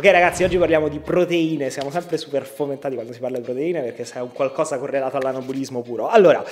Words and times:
Ok 0.00 0.06
ragazzi, 0.06 0.42
oggi 0.44 0.56
parliamo 0.56 0.88
di 0.88 0.98
proteine, 0.98 1.68
siamo 1.68 1.90
sempre 1.90 2.16
super 2.16 2.46
fomentati 2.46 2.94
quando 2.94 3.12
si 3.12 3.20
parla 3.20 3.36
di 3.36 3.42
proteine 3.42 3.82
perché 3.82 4.06
è 4.10 4.20
un 4.20 4.32
qualcosa 4.32 4.78
correlato 4.78 5.18
all'anabolismo 5.18 5.82
puro. 5.82 6.08
Allora, 6.08 6.42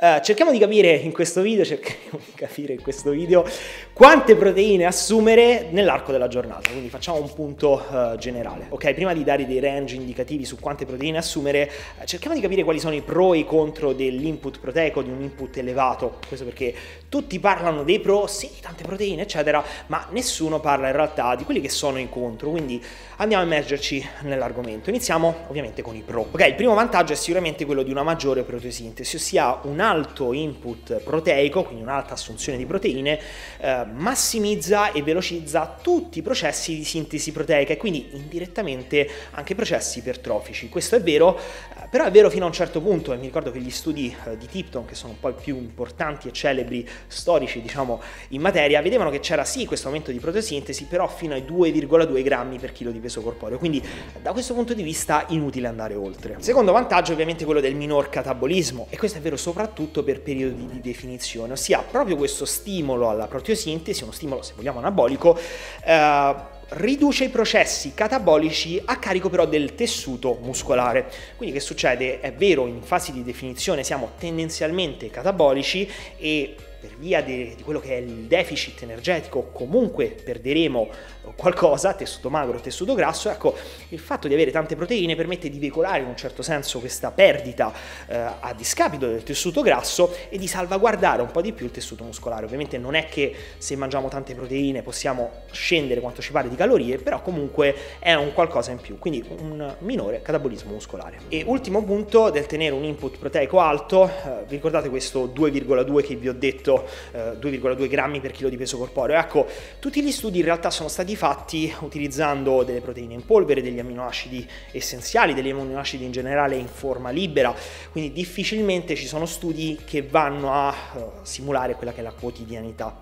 eh, 0.00 0.22
cerchiamo 0.22 0.50
di 0.50 0.58
capire 0.58 0.94
in 0.94 1.12
questo 1.12 1.42
video, 1.42 1.66
cerchiamo 1.66 2.18
di 2.24 2.32
capire 2.34 2.72
in 2.72 2.80
questo 2.80 3.10
video 3.10 3.46
quante 3.92 4.36
proteine 4.36 4.86
assumere 4.86 5.66
nell'arco 5.70 6.12
della 6.12 6.28
giornata, 6.28 6.70
quindi 6.70 6.88
facciamo 6.88 7.18
un 7.20 7.30
punto 7.34 7.84
eh, 7.86 8.16
generale. 8.16 8.68
Ok, 8.70 8.94
prima 8.94 9.12
di 9.12 9.22
dare 9.22 9.44
dei 9.44 9.60
range 9.60 9.96
indicativi 9.96 10.46
su 10.46 10.58
quante 10.58 10.86
proteine 10.86 11.18
assumere, 11.18 11.70
eh, 12.00 12.06
cerchiamo 12.06 12.34
di 12.34 12.40
capire 12.40 12.64
quali 12.64 12.78
sono 12.78 12.94
i 12.94 13.02
pro 13.02 13.34
e 13.34 13.40
i 13.40 13.44
contro 13.44 13.92
dell'input 13.92 14.58
proteico, 14.60 15.02
di 15.02 15.10
un 15.10 15.20
input 15.20 15.54
elevato, 15.58 16.20
questo 16.26 16.46
perché 16.46 16.74
tutti 17.10 17.38
parlano 17.38 17.84
dei 17.84 18.00
pro, 18.00 18.26
sì, 18.26 18.48
tante 18.62 18.82
proteine, 18.82 19.20
eccetera, 19.20 19.62
ma 19.88 20.06
nessuno 20.12 20.58
parla 20.58 20.86
in 20.86 20.96
realtà 20.96 21.34
di 21.34 21.44
quelli 21.44 21.60
che 21.60 21.68
sono 21.68 21.98
i 21.98 22.08
contro, 22.08 22.48
quindi 22.48 22.82
andiamo 23.16 23.42
a 23.42 23.46
immergerci 23.46 24.06
nell'argomento. 24.22 24.90
Iniziamo 24.90 25.46
ovviamente 25.48 25.82
con 25.82 25.94
i 25.94 26.02
pro. 26.02 26.28
Ok, 26.30 26.46
il 26.46 26.54
primo 26.54 26.74
vantaggio 26.74 27.12
è 27.12 27.16
sicuramente 27.16 27.64
quello 27.64 27.82
di 27.82 27.90
una 27.90 28.02
maggiore 28.02 28.42
proteosintesi, 28.42 29.16
ossia 29.16 29.60
un 29.62 29.80
alto 29.80 30.32
input 30.32 31.00
proteico, 31.00 31.64
quindi 31.64 31.82
un'alta 31.82 32.14
assunzione 32.14 32.58
di 32.58 32.66
proteine, 32.66 33.20
eh, 33.58 33.84
massimizza 33.92 34.92
e 34.92 35.02
velocizza 35.02 35.78
tutti 35.80 36.18
i 36.18 36.22
processi 36.22 36.76
di 36.76 36.84
sintesi 36.84 37.32
proteica 37.32 37.72
e 37.72 37.76
quindi 37.76 38.08
indirettamente 38.12 39.08
anche 39.32 39.52
i 39.52 39.56
processi 39.56 39.98
ipertrofici. 40.00 40.68
Questo 40.68 40.96
è 40.96 41.00
vero, 41.00 41.38
eh, 41.38 41.86
però 41.88 42.04
è 42.04 42.10
vero 42.10 42.30
fino 42.30 42.44
a 42.44 42.48
un 42.48 42.54
certo 42.54 42.80
punto 42.80 43.12
e 43.12 43.16
mi 43.16 43.26
ricordo 43.26 43.50
che 43.50 43.60
gli 43.60 43.70
studi 43.70 44.14
eh, 44.26 44.36
di 44.36 44.46
Tipton, 44.46 44.84
che 44.84 44.94
sono 44.94 45.12
un 45.12 45.20
po' 45.20 45.28
i 45.28 45.34
più 45.34 45.56
importanti 45.56 46.28
e 46.28 46.32
celebri 46.32 46.88
storici, 47.06 47.60
diciamo, 47.60 48.00
in 48.28 48.40
materia, 48.40 48.80
vedevano 48.82 49.10
che 49.10 49.20
c'era 49.20 49.44
sì 49.44 49.66
questo 49.66 49.86
aumento 49.86 50.10
di 50.10 50.18
proteosintesi, 50.18 50.86
però 50.86 51.06
fino 51.08 51.34
ai 51.34 51.42
2,2 51.42 52.22
grammi 52.22 52.58
per 52.58 52.72
chilo 52.72 52.83
di 52.90 52.98
peso 52.98 53.20
corporeo, 53.20 53.58
quindi 53.58 53.82
da 54.20 54.32
questo 54.32 54.54
punto 54.54 54.74
di 54.74 54.82
vista 54.82 55.24
inutile 55.28 55.68
andare 55.68 55.94
oltre. 55.94 56.36
Secondo 56.40 56.72
vantaggio 56.72 57.12
ovviamente 57.12 57.44
quello 57.44 57.60
del 57.60 57.74
minor 57.74 58.08
catabolismo 58.08 58.86
e 58.90 58.96
questo 58.96 59.18
è 59.18 59.20
vero 59.20 59.36
soprattutto 59.36 60.02
per 60.02 60.20
periodi 60.20 60.66
di 60.66 60.80
definizione, 60.80 61.52
ossia 61.52 61.80
proprio 61.80 62.16
questo 62.16 62.44
stimolo 62.44 63.08
alla 63.08 63.26
proteosintesi, 63.26 64.02
uno 64.02 64.12
stimolo 64.12 64.42
se 64.42 64.54
vogliamo 64.56 64.78
anabolico, 64.78 65.38
eh, 65.84 66.52
riduce 66.68 67.24
i 67.24 67.28
processi 67.28 67.92
catabolici 67.94 68.80
a 68.84 68.96
carico 68.98 69.28
però 69.28 69.46
del 69.46 69.74
tessuto 69.74 70.38
muscolare. 70.42 71.10
Quindi 71.36 71.54
che 71.54 71.60
succede? 71.60 72.20
È 72.20 72.32
vero, 72.32 72.66
in 72.66 72.82
fase 72.82 73.12
di 73.12 73.22
definizione 73.22 73.84
siamo 73.84 74.12
tendenzialmente 74.18 75.10
catabolici 75.10 75.88
e 76.16 76.56
per 76.84 76.96
via 76.98 77.22
di, 77.22 77.54
di, 77.56 77.62
quello 77.62 77.80
che 77.80 77.96
è 77.96 78.00
il 78.00 78.26
deficit 78.26 78.82
energetico 78.82 79.48
comunque 79.52 80.14
perderemo 80.22 80.88
qualcosa, 81.34 81.94
tessuto 81.94 82.28
magro, 82.28 82.60
tessuto 82.60 82.92
grasso, 82.92 83.30
ecco, 83.30 83.54
il 83.88 83.98
fatto 83.98 84.28
di 84.28 84.34
avere 84.34 84.50
tante 84.50 84.76
proteine 84.76 85.16
permette 85.16 85.48
di 85.48 85.58
veicolare 85.58 86.00
in 86.00 86.08
un 86.08 86.16
certo 86.16 86.42
senso 86.42 86.80
questa 86.80 87.10
perdita 87.10 87.72
eh, 88.06 88.16
a 88.16 88.52
discapito 88.54 89.06
del 89.06 89.22
tessuto 89.22 89.62
grasso 89.62 90.14
e 90.28 90.36
di 90.36 90.46
salvaguardare 90.46 91.22
un 91.22 91.30
po' 91.30 91.40
di 91.40 91.52
più 91.52 91.64
il 91.64 91.72
tessuto 91.72 92.04
muscolare. 92.04 92.44
Ovviamente 92.44 92.76
non 92.76 92.94
è 92.94 93.06
che 93.06 93.34
se 93.56 93.74
mangiamo 93.76 94.08
tante 94.08 94.34
proteine 94.34 94.82
possiamo 94.82 95.42
scendere 95.50 96.00
quanto 96.02 96.20
ci 96.20 96.32
pare 96.32 96.50
di 96.50 96.56
calorie, 96.56 96.98
però 96.98 97.22
comunque 97.22 97.74
è 97.98 98.12
un 98.12 98.34
qualcosa 98.34 98.72
in 98.72 98.78
più, 98.78 98.98
quindi 98.98 99.24
un 99.26 99.74
minore 99.78 100.20
catabolismo 100.20 100.72
muscolare. 100.72 101.20
E 101.28 101.44
ultimo 101.46 101.82
punto 101.82 102.28
del 102.28 102.44
tenere 102.44 102.74
un 102.74 102.84
input 102.84 103.16
proteico 103.16 103.60
alto, 103.60 104.06
eh, 104.06 104.44
vi 104.46 104.56
ricordate 104.56 104.90
questo 104.90 105.32
2,2 105.34 106.02
che 106.04 106.16
vi 106.16 106.28
ho 106.28 106.34
detto 106.34 106.73
eh, 107.12 107.36
2,2 107.38 107.88
grammi 107.88 108.20
per 108.20 108.32
chilo 108.32 108.48
di 108.48 108.56
peso 108.56 108.78
corporeo. 108.78 109.18
Ecco, 109.18 109.46
tutti 109.78 110.02
gli 110.02 110.10
studi 110.10 110.38
in 110.38 110.44
realtà 110.44 110.70
sono 110.70 110.88
stati 110.88 111.14
fatti 111.16 111.72
utilizzando 111.80 112.62
delle 112.62 112.80
proteine 112.80 113.14
in 113.14 113.24
polvere, 113.24 113.62
degli 113.62 113.78
aminoacidi 113.78 114.48
essenziali, 114.72 115.34
degli 115.34 115.50
aminoacidi 115.50 116.04
in 116.04 116.12
generale 116.12 116.56
in 116.56 116.68
forma 116.68 117.10
libera, 117.10 117.54
quindi 117.90 118.12
difficilmente 118.12 118.94
ci 118.94 119.06
sono 119.06 119.26
studi 119.26 119.78
che 119.84 120.02
vanno 120.02 120.52
a 120.52 120.74
uh, 120.94 121.10
simulare 121.22 121.74
quella 121.74 121.92
che 121.92 122.00
è 122.00 122.02
la 122.02 122.12
quotidianità. 122.12 122.96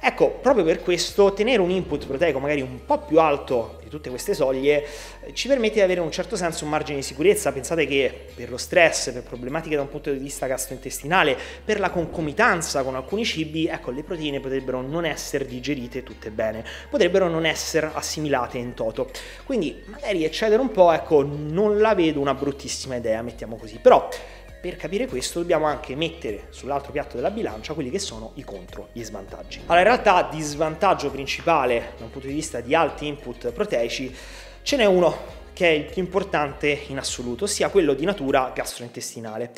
Ecco, 0.00 0.32
proprio 0.42 0.64
per 0.64 0.82
questo 0.82 1.32
tenere 1.32 1.62
un 1.62 1.70
input 1.70 2.06
proteico 2.06 2.38
magari 2.38 2.60
un 2.60 2.84
po' 2.84 2.98
più 2.98 3.20
alto 3.20 3.78
tutte 3.94 4.10
queste 4.10 4.34
soglie 4.34 4.84
ci 5.32 5.46
permette 5.46 5.74
di 5.74 5.80
avere 5.80 6.00
in 6.00 6.06
un 6.06 6.12
certo 6.12 6.36
senso 6.36 6.64
un 6.64 6.70
margine 6.70 6.98
di 6.98 7.04
sicurezza. 7.04 7.52
Pensate 7.52 7.86
che 7.86 8.26
per 8.34 8.50
lo 8.50 8.56
stress, 8.56 9.12
per 9.12 9.22
problematiche 9.22 9.76
da 9.76 9.82
un 9.82 9.88
punto 9.88 10.10
di 10.10 10.18
vista 10.18 10.46
gastrointestinale, 10.46 11.36
per 11.64 11.78
la 11.78 11.90
concomitanza 11.90 12.82
con 12.82 12.96
alcuni 12.96 13.24
cibi, 13.24 13.66
ecco, 13.66 13.90
le 13.90 14.02
proteine 14.02 14.40
potrebbero 14.40 14.80
non 14.80 15.04
essere 15.04 15.46
digerite 15.46 16.02
tutte 16.02 16.30
bene, 16.30 16.64
potrebbero 16.90 17.28
non 17.28 17.46
essere 17.46 17.90
assimilate 17.92 18.58
in 18.58 18.74
toto. 18.74 19.10
Quindi 19.44 19.82
magari 19.86 20.24
eccedere 20.24 20.60
un 20.60 20.70
po', 20.70 20.92
ecco, 20.92 21.22
non 21.22 21.78
la 21.78 21.94
vedo 21.94 22.20
una 22.20 22.34
bruttissima 22.34 22.96
idea, 22.96 23.22
mettiamo 23.22 23.56
così. 23.56 23.78
Però 23.80 24.08
per 24.64 24.76
capire 24.76 25.06
questo 25.06 25.40
dobbiamo 25.40 25.66
anche 25.66 25.94
mettere 25.94 26.46
sull'altro 26.48 26.90
piatto 26.90 27.16
della 27.16 27.30
bilancia 27.30 27.74
quelli 27.74 27.90
che 27.90 27.98
sono 27.98 28.30
i 28.36 28.44
contro, 28.44 28.88
gli 28.92 29.02
svantaggi. 29.02 29.60
Allora 29.66 29.80
in 29.80 29.84
realtà 29.84 30.26
di 30.32 30.40
svantaggio 30.40 31.10
principale 31.10 31.92
da 31.98 32.04
un 32.04 32.10
punto 32.10 32.28
di 32.28 32.32
vista 32.32 32.60
di 32.60 32.74
alti 32.74 33.06
input 33.06 33.52
proteici 33.52 34.16
ce 34.62 34.76
n'è 34.78 34.86
uno 34.86 35.42
che 35.52 35.68
è 35.68 35.70
il 35.72 35.84
più 35.84 36.00
importante 36.00 36.84
in 36.86 36.96
assoluto, 36.96 37.44
ossia 37.44 37.68
quello 37.68 37.92
di 37.92 38.06
natura 38.06 38.52
gastrointestinale. 38.54 39.52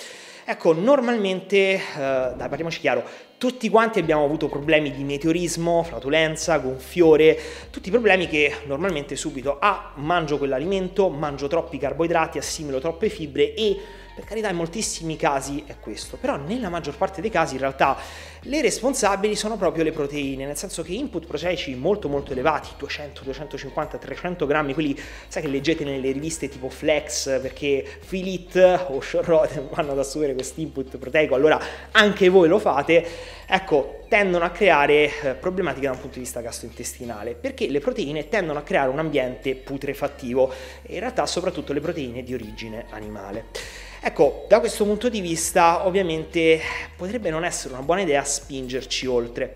Ecco, 0.45 0.73
normalmente, 0.73 1.57
eh, 1.57 1.81
dai, 1.95 2.49
parliamoci 2.49 2.81
chiaro, 2.81 3.05
tutti 3.39 3.69
quanti 3.69 4.01
abbiamo 4.01 4.25
avuto 4.25 4.49
problemi 4.49 4.91
di 4.91 5.05
meteorismo, 5.05 5.85
flatulenza, 5.85 6.59
gonfiore, 6.59 7.39
tutti 7.71 7.91
problemi 7.91 8.27
che 8.27 8.53
normalmente 8.67 9.15
subito 9.15 9.59
A, 9.61 9.69
ah, 9.69 9.93
mangio 10.01 10.37
quell'alimento, 10.37 11.09
mangio 11.09 11.47
troppi 11.47 11.79
carboidrati, 11.79 12.39
assimilo 12.39 12.81
troppe 12.81 13.09
fibre 13.09 13.55
e 13.55 13.81
per 14.17 14.25
carità, 14.25 14.49
in 14.49 14.57
moltissimi 14.57 15.15
casi 15.15 15.63
è 15.67 15.75
questo, 15.79 16.17
però 16.17 16.37
nella 16.37 16.71
maggior 16.71 16.97
parte 16.97 17.21
dei 17.21 17.29
casi 17.29 17.57
in 17.57 17.61
realtà 17.61 17.99
le 18.41 18.63
responsabili 18.63 19.37
sono 19.37 19.59
proprio 19.59 19.85
le 19.85 19.93
proteine, 19.93 20.47
nel 20.47 20.57
senso 20.57 20.83
che 20.83 20.93
input 20.93 21.27
proteici 21.27 21.75
molto 21.75 22.09
molto 22.09 22.33
elevati, 22.33 22.71
200, 22.79 23.25
250, 23.25 23.99
300 23.99 24.47
grammi, 24.47 24.73
quelli 24.73 24.99
sai 25.29 25.43
che 25.43 25.49
leggete 25.49 25.85
nelle 25.85 26.13
riviste 26.13 26.49
tipo 26.49 26.71
Flex 26.71 27.43
perché 27.43 27.85
Filit 28.01 28.87
o 28.89 29.03
Shorrod 29.03 29.69
vanno 29.75 29.93
ad 29.93 29.99
assumere 29.99 30.33
questo 30.33 30.63
input 30.63 30.97
proteico, 30.97 31.35
allora 31.35 31.61
anche 31.91 32.31
voi 32.31 32.49
lo 32.49 32.59
fate, 32.59 33.07
ecco, 33.47 34.05
tendono 34.09 34.47
a 34.47 34.51
creare 34.51 35.11
eh, 35.21 35.35
problematiche 35.35 35.89
da 35.89 35.93
un 35.93 36.01
punto 36.01 36.15
di 36.15 36.21
vista 36.21 36.41
gastrointestinale, 36.41 37.35
perché 37.35 37.69
le 37.69 37.81
proteine 37.81 38.31
tendono 38.31 38.61
a 38.61 38.63
creare 38.63 38.89
un 38.89 38.99
ambiente 38.99 39.55
putrefattivo 39.57 40.51
e 40.81 40.95
in 40.95 41.01
realtà 41.01 41.27
soprattutto 41.27 41.75
le 41.75 41.81
proteine 41.81 42.23
di 42.23 42.33
origine 42.33 42.87
animale. 42.89 43.85
Ecco, 44.01 44.45
da 44.49 44.61
questo 44.61 44.85
punto 44.85 45.09
di 45.09 45.21
vista 45.21 45.87
ovviamente 45.87 46.61
potrebbe 46.97 47.31
non 47.31 47.45
essere 47.45 47.75
una 47.75 47.83
buona 47.83 48.03
idea 48.03 48.23
spingerci 48.23 49.07
oltre. 49.07 49.55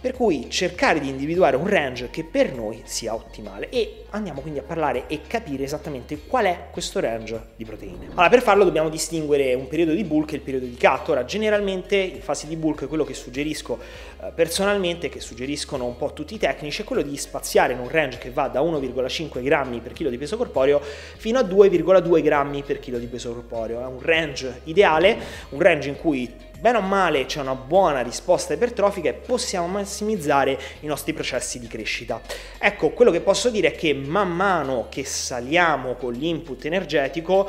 Per 0.00 0.12
cui 0.12 0.48
cercare 0.48 1.00
di 1.00 1.08
individuare 1.08 1.56
un 1.56 1.66
range 1.66 2.08
che 2.10 2.22
per 2.22 2.54
noi 2.54 2.82
sia 2.84 3.14
ottimale 3.14 3.68
e 3.68 4.04
andiamo 4.10 4.40
quindi 4.40 4.60
a 4.60 4.62
parlare 4.62 5.08
e 5.08 5.22
capire 5.26 5.64
esattamente 5.64 6.20
qual 6.24 6.44
è 6.44 6.66
questo 6.70 7.00
range 7.00 7.48
di 7.56 7.64
proteine. 7.64 8.06
Allora, 8.10 8.28
per 8.28 8.40
farlo 8.40 8.62
dobbiamo 8.62 8.90
distinguere 8.90 9.54
un 9.54 9.66
periodo 9.66 9.94
di 9.94 10.04
bulk 10.04 10.32
e 10.32 10.36
il 10.36 10.42
periodo 10.42 10.66
di 10.66 10.76
cut. 10.80 11.08
Ora, 11.08 11.24
generalmente 11.24 11.96
in 11.96 12.20
fase 12.20 12.46
di 12.46 12.54
bulk 12.54 12.86
quello 12.86 13.02
che 13.02 13.12
suggerisco 13.12 13.76
eh, 14.20 14.30
personalmente, 14.32 15.08
che 15.08 15.18
suggeriscono 15.18 15.84
un 15.86 15.96
po' 15.96 16.12
tutti 16.12 16.34
i 16.34 16.38
tecnici, 16.38 16.82
è 16.82 16.84
quello 16.84 17.02
di 17.02 17.16
spaziare 17.16 17.72
in 17.72 17.80
un 17.80 17.88
range 17.88 18.18
che 18.18 18.30
va 18.30 18.46
da 18.46 18.60
1,5 18.60 19.42
grammi 19.42 19.80
per 19.80 19.94
chilo 19.94 20.10
di 20.10 20.16
peso 20.16 20.36
corporeo 20.36 20.80
fino 20.80 21.40
a 21.40 21.42
2,2 21.42 22.22
grammi 22.22 22.62
per 22.62 22.78
chilo 22.78 22.98
di 22.98 23.06
peso 23.06 23.32
corporeo. 23.32 23.80
È 23.80 23.86
un 23.86 24.00
range 24.00 24.60
ideale, 24.64 25.18
un 25.48 25.60
range 25.60 25.88
in 25.88 25.96
cui 25.96 26.32
bene 26.58 26.78
o 26.78 26.80
male 26.80 27.24
c'è 27.26 27.40
una 27.40 27.54
buona 27.54 28.00
risposta 28.00 28.54
ipertrofica 28.54 29.08
e 29.08 29.14
possiamo 29.14 29.66
massimizzare 29.68 30.58
i 30.80 30.86
nostri 30.86 31.12
processi 31.12 31.58
di 31.58 31.68
crescita. 31.68 32.20
Ecco, 32.58 32.90
quello 32.90 33.10
che 33.10 33.20
posso 33.20 33.48
dire 33.48 33.68
è 33.68 33.76
che 33.76 33.94
man 33.94 34.30
mano 34.30 34.86
che 34.88 35.04
saliamo 35.04 35.94
con 35.94 36.12
l'input 36.12 36.64
energetico 36.64 37.48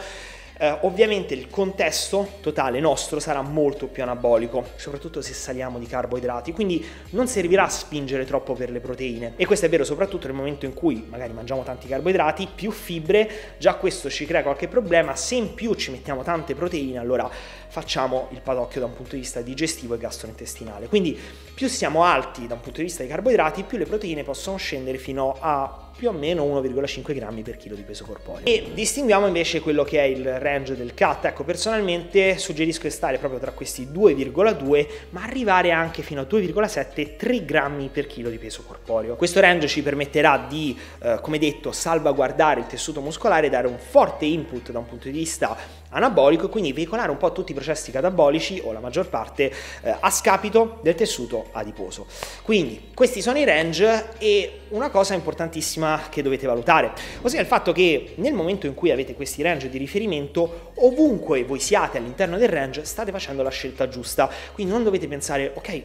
eh, 0.61 0.77
ovviamente 0.81 1.33
il 1.33 1.49
contesto 1.49 2.33
totale 2.41 2.81
nostro 2.81 3.21
sarà 3.21 3.41
molto 3.41 3.87
più 3.87 4.03
anabolico, 4.03 4.71
soprattutto 4.75 5.21
se 5.21 5.33
saliamo 5.33 5.79
di 5.79 5.85
carboidrati, 5.85 6.51
quindi 6.51 6.85
non 7.11 7.27
servirà 7.27 7.63
a 7.63 7.69
spingere 7.69 8.25
troppo 8.25 8.53
per 8.53 8.69
le 8.69 8.81
proteine. 8.81 9.33
E 9.37 9.45
questo 9.45 9.67
è 9.67 9.69
vero 9.69 9.85
soprattutto 9.85 10.27
nel 10.27 10.35
momento 10.35 10.65
in 10.65 10.73
cui 10.73 11.05
magari 11.07 11.31
mangiamo 11.31 11.63
tanti 11.63 11.87
carboidrati, 11.87 12.49
più 12.53 12.71
fibre, 12.71 13.55
già 13.57 13.75
questo 13.75 14.09
ci 14.09 14.25
crea 14.25 14.43
qualche 14.43 14.67
problema, 14.67 15.15
se 15.15 15.35
in 15.35 15.53
più 15.53 15.73
ci 15.75 15.91
mettiamo 15.91 16.23
tante 16.23 16.53
proteine, 16.55 16.99
allora 16.99 17.29
facciamo 17.69 18.27
il 18.31 18.41
padocchio 18.41 18.81
da 18.81 18.87
un 18.87 18.93
punto 18.95 19.15
di 19.15 19.21
vista 19.21 19.41
digestivo 19.41 19.93
e 19.93 19.97
gastrointestinale. 19.97 20.87
Quindi 20.87 21.17
più 21.53 21.67
siamo 21.67 22.03
alti 22.03 22.47
da 22.47 22.55
un 22.55 22.61
punto 22.61 22.79
di 22.79 22.85
vista 22.85 23.03
dei 23.03 23.11
carboidrati, 23.11 23.63
più 23.63 23.77
le 23.77 23.85
proteine 23.85 24.23
possono 24.23 24.57
scendere 24.57 24.97
fino 24.97 25.37
a 25.39 25.87
più 25.99 26.07
o 26.07 26.13
meno 26.13 26.45
1,5 26.45 27.13
grammi 27.13 27.41
per 27.41 27.57
chilo 27.57 27.75
di 27.75 27.81
peso 27.81 28.05
corporeo. 28.05 28.45
E 28.45 28.71
distinguiamo 28.73 29.27
invece 29.27 29.59
quello 29.59 29.83
che 29.83 29.99
è 29.99 30.03
il 30.03 30.39
range 30.39 30.77
del 30.77 30.93
cut. 30.93 31.25
Ecco, 31.25 31.43
personalmente 31.43 32.37
suggerisco 32.37 32.83
di 32.83 32.89
stare 32.89 33.17
proprio 33.17 33.37
tra 33.37 33.51
questi 33.51 33.85
2,2 33.85 34.87
ma 35.09 35.23
arrivare 35.23 35.71
anche 35.71 36.01
fino 36.01 36.21
a 36.21 36.23
2,7-3 36.23 37.43
grammi 37.43 37.89
per 37.91 38.07
chilo 38.07 38.29
di 38.29 38.37
peso 38.37 38.63
corporeo. 38.65 39.17
Questo 39.17 39.41
range 39.41 39.67
ci 39.67 39.83
permetterà 39.83 40.45
di, 40.47 40.77
eh, 41.01 41.19
come 41.21 41.37
detto, 41.37 41.73
salvaguardare 41.73 42.61
il 42.61 42.67
tessuto 42.67 43.01
muscolare, 43.01 43.49
dare 43.49 43.67
un 43.67 43.77
forte 43.77 44.23
input 44.23 44.71
da 44.71 44.79
un 44.79 44.85
punto 44.85 45.09
di 45.09 45.17
vista 45.17 45.57
anabolico 45.89 46.45
e 46.45 46.49
quindi 46.49 46.71
veicolare 46.71 47.11
un 47.11 47.17
po' 47.17 47.33
tutti 47.33 47.51
i 47.51 47.55
processi 47.59 47.91
catabolici 47.91 48.61
o 48.63 48.71
la 48.71 48.79
maggior 48.79 49.09
parte 49.09 49.51
eh, 49.81 49.95
a 49.99 50.09
scapito 50.09 50.79
del 50.81 50.95
tessuto 50.95 51.47
adiposo. 51.51 52.07
Quindi 52.41 52.91
questi 52.93 53.21
sono 53.21 53.37
i 53.37 53.43
range 53.43 54.13
e 54.17 54.61
una 54.69 54.89
cosa 54.89 55.13
importantissima 55.13 56.03
che 56.09 56.21
dovete 56.21 56.47
valutare, 56.47 56.93
ossia 57.21 57.41
il 57.41 57.45
fatto 57.45 57.73
che 57.73 58.13
nel 58.15 58.33
momento 58.33 58.65
in 58.65 58.73
cui 58.73 58.91
avete 58.91 59.13
questi 59.13 59.41
range 59.41 59.69
di 59.69 59.77
riferimento, 59.77 60.71
ovunque 60.75 61.43
voi 61.43 61.59
siate 61.59 61.97
all'interno 61.97 62.37
del 62.37 62.49
range, 62.49 62.85
state 62.85 63.11
facendo 63.11 63.43
la 63.43 63.49
scelta 63.49 63.89
giusta. 63.89 64.29
Quindi 64.53 64.71
non 64.71 64.83
dovete 64.83 65.07
pensare, 65.07 65.51
ok, 65.53 65.81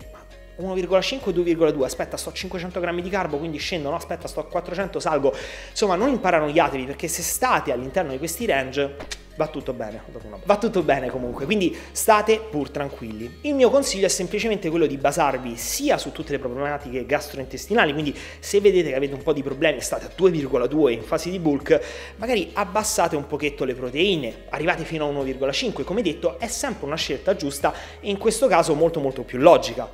1,5 0.57 1.33
2,2 1.33 1.83
aspetta 1.83 2.17
sto 2.17 2.29
a 2.29 2.33
500 2.33 2.79
grammi 2.79 3.03
di 3.03 3.09
carbo 3.09 3.39
quindi 3.39 3.59
scendo 3.59 3.91
no 3.91 3.97
aspetta 3.97 4.29
sto 4.29 4.39
a 4.39 4.45
400 4.45 5.01
salgo 5.01 5.35
insomma 5.71 5.97
non 5.97 6.11
imparanoiatevi 6.11 6.85
perché 6.85 7.09
se 7.09 7.23
state 7.23 7.73
all'interno 7.73 8.13
di 8.13 8.19
questi 8.19 8.47
range 8.47 8.95
va 9.37 9.49
tutto 9.49 9.73
bene, 9.73 10.03
va 10.45 10.57
tutto 10.57 10.83
bene 10.83 11.11
comunque, 11.11 11.45
quindi 11.45 11.77
state 11.93 12.41
pur 12.51 12.71
tranquilli. 12.71 13.39
Il 13.43 13.55
mio 13.55 13.71
consiglio 13.71 14.07
è 14.07 14.09
semplicemente 14.09 14.71
quello 14.71 14.87
di 14.87 14.97
basarvi 14.97 15.57
sia 15.57 15.99
su 15.99 16.13
tutte 16.13 16.33
le 16.33 16.39
problematiche 16.39 17.05
gastrointestinali, 17.05 17.93
quindi 17.93 18.17
se 18.39 18.61
vedete 18.61 18.91
che 18.91 18.97
avete 18.97 19.15
un 19.15 19.23
po' 19.23 19.33
di 19.33 19.43
problemi, 19.43 19.81
state 19.81 20.07
a 20.07 20.11
2,2 20.17 20.91
in 20.91 21.03
fase 21.03 21.31
di 21.31 21.39
bulk, 21.39 21.81
magari 22.17 22.51
abbassate 22.53 23.17
un 23.17 23.27
pochetto 23.27 23.65
le 23.65 23.75
proteine, 23.75 24.45
arrivate 24.51 24.85
fino 24.85 25.09
a 25.09 25.13
1,5, 25.13 25.85
come 25.85 26.03
detto 26.03 26.39
è 26.39 26.47
sempre 26.47 26.87
una 26.87 26.97
scelta 26.97 27.35
giusta 27.35 27.73
e 28.01 28.09
in 28.09 28.19
questo 28.19 28.47
caso 28.47 28.75
molto 28.75 29.01
molto 29.01 29.23
più 29.23 29.39
logica. 29.39 29.91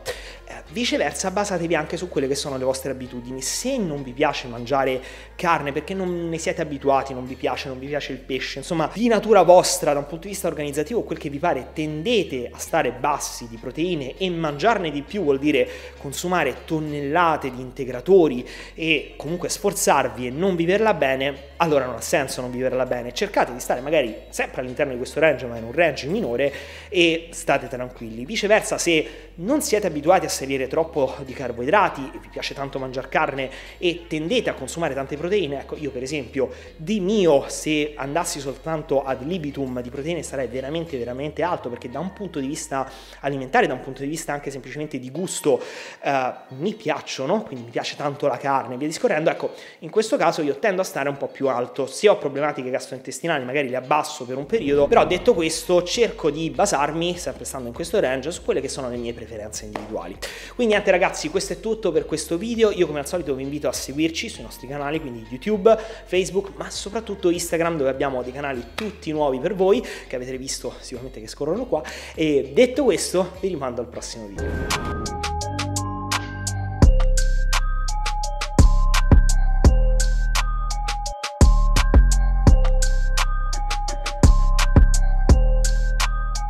Viceversa, 0.72 1.30
basatevi 1.30 1.74
anche 1.74 1.96
su 1.96 2.08
quelle 2.08 2.28
che 2.28 2.34
sono 2.34 2.56
le 2.56 2.64
vostre 2.64 2.92
abitudini. 2.92 3.42
Se 3.42 3.76
non 3.76 4.02
vi 4.02 4.12
piace 4.12 4.46
mangiare 4.46 5.00
carne 5.34 5.72
perché 5.72 5.94
non 5.94 6.28
ne 6.28 6.38
siete 6.38 6.60
abituati, 6.60 7.12
non 7.12 7.26
vi 7.26 7.34
piace, 7.34 7.68
non 7.68 7.78
vi 7.78 7.86
piace 7.86 8.12
il 8.12 8.18
pesce, 8.18 8.58
insomma, 8.58 8.90
di 8.92 9.08
natura 9.08 9.42
vostra, 9.42 9.92
da 9.92 9.98
un 9.98 10.06
punto 10.06 10.24
di 10.24 10.32
vista 10.32 10.48
organizzativo, 10.48 11.02
quel 11.02 11.18
che 11.18 11.28
vi 11.28 11.38
pare, 11.38 11.70
tendete 11.72 12.50
a 12.52 12.58
stare 12.58 12.92
bassi 12.92 13.48
di 13.48 13.56
proteine 13.56 14.16
e 14.16 14.30
mangiarne 14.30 14.90
di 14.90 15.02
più 15.02 15.22
vuol 15.22 15.38
dire 15.38 15.68
consumare 15.98 16.64
tonnellate 16.64 17.50
di 17.50 17.60
integratori 17.60 18.46
e 18.74 19.14
comunque 19.16 19.48
sforzarvi 19.48 20.26
e 20.26 20.30
non 20.30 20.56
viverla 20.56 20.94
bene, 20.94 21.48
allora 21.56 21.86
non 21.86 21.96
ha 21.96 22.00
senso 22.00 22.40
non 22.40 22.50
viverla 22.50 22.86
bene. 22.86 23.12
Cercate 23.12 23.52
di 23.52 23.60
stare 23.60 23.80
magari 23.80 24.14
sempre 24.28 24.60
all'interno 24.60 24.92
di 24.92 24.98
questo 24.98 25.20
range, 25.20 25.46
ma 25.46 25.56
in 25.56 25.64
un 25.64 25.72
range 25.72 26.06
minore 26.06 26.52
e 26.88 27.28
state 27.32 27.68
tranquilli. 27.68 28.24
Viceversa, 28.24 28.78
se 28.78 29.28
non 29.36 29.62
siete 29.62 29.86
abituati 29.86 30.26
a 30.26 30.28
salire 30.40 30.68
troppo 30.68 31.14
di 31.24 31.34
carboidrati, 31.34 32.10
vi 32.18 32.28
piace 32.30 32.54
tanto 32.54 32.78
mangiare 32.78 33.08
carne 33.08 33.50
e 33.76 34.06
tendete 34.08 34.48
a 34.48 34.54
consumare 34.54 34.94
tante 34.94 35.16
proteine, 35.16 35.60
ecco 35.60 35.76
io 35.76 35.90
per 35.90 36.02
esempio 36.02 36.50
di 36.76 36.98
mio 37.00 37.44
se 37.48 37.92
andassi 37.94 38.40
soltanto 38.40 39.04
ad 39.04 39.22
libitum 39.22 39.82
di 39.82 39.90
proteine 39.90 40.22
sarei 40.22 40.46
veramente 40.46 40.96
veramente 40.96 41.42
alto 41.42 41.68
perché 41.68 41.90
da 41.90 41.98
un 41.98 42.14
punto 42.14 42.40
di 42.40 42.46
vista 42.46 42.90
alimentare, 43.20 43.66
da 43.66 43.74
un 43.74 43.80
punto 43.80 44.00
di 44.00 44.08
vista 44.08 44.32
anche 44.32 44.50
semplicemente 44.50 44.98
di 44.98 45.10
gusto 45.10 45.60
eh, 46.02 46.32
mi 46.48 46.72
piacciono, 46.74 47.42
quindi 47.42 47.66
mi 47.66 47.70
piace 47.70 47.96
tanto 47.96 48.26
la 48.26 48.38
carne 48.38 48.78
via 48.78 48.86
discorrendo, 48.86 49.28
ecco 49.28 49.52
in 49.80 49.90
questo 49.90 50.16
caso 50.16 50.40
io 50.40 50.58
tendo 50.58 50.80
a 50.80 50.84
stare 50.84 51.10
un 51.10 51.18
po' 51.18 51.28
più 51.28 51.48
alto, 51.48 51.86
se 51.86 52.08
ho 52.08 52.16
problematiche 52.16 52.70
gastrointestinali 52.70 53.44
magari 53.44 53.68
le 53.68 53.76
abbasso 53.76 54.24
per 54.24 54.38
un 54.38 54.46
periodo, 54.46 54.86
però 54.86 55.04
detto 55.04 55.34
questo 55.34 55.82
cerco 55.82 56.30
di 56.30 56.48
basarmi, 56.48 57.18
sempre 57.18 57.44
stando 57.44 57.68
in 57.68 57.74
questo 57.74 58.00
range, 58.00 58.30
su 58.30 58.42
quelle 58.42 58.62
che 58.62 58.68
sono 58.68 58.88
le 58.88 58.96
mie 58.96 59.12
preferenze 59.12 59.66
individuali. 59.66 60.16
Quindi 60.54 60.74
niente 60.74 60.90
ragazzi, 60.90 61.28
questo 61.28 61.54
è 61.54 61.60
tutto 61.60 61.92
per 61.92 62.06
questo 62.06 62.36
video. 62.36 62.70
Io 62.70 62.86
come 62.86 62.98
al 63.00 63.06
solito 63.06 63.34
vi 63.34 63.42
invito 63.42 63.68
a 63.68 63.72
seguirci 63.72 64.28
sui 64.28 64.42
nostri 64.42 64.66
canali, 64.66 65.00
quindi 65.00 65.26
YouTube, 65.28 65.76
Facebook, 66.04 66.52
ma 66.56 66.70
soprattutto 66.70 67.30
Instagram 67.30 67.76
dove 67.76 67.90
abbiamo 67.90 68.22
dei 68.22 68.32
canali 68.32 68.62
tutti 68.74 69.10
nuovi 69.12 69.38
per 69.38 69.54
voi 69.54 69.84
che 70.06 70.16
avete 70.16 70.36
visto 70.38 70.74
sicuramente 70.80 71.20
che 71.20 71.28
scorrono 71.28 71.66
qua. 71.66 71.82
E 72.14 72.50
detto 72.52 72.84
questo, 72.84 73.32
vi 73.40 73.48
rimando 73.48 73.80
al 73.80 73.88
prossimo 73.88 74.26
video. 74.26 74.89